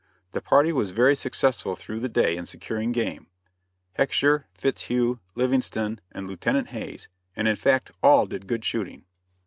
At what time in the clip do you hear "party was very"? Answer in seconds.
0.41-1.15